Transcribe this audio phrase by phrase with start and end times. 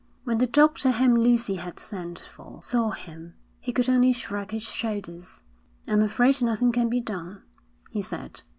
[0.23, 4.63] When the doctor whom Lucy had sent for, saw him, he could only shrug his
[4.63, 5.43] shoulders.
[5.87, 7.43] 'I'm afraid nothing can be done,'
[7.91, 8.41] he said.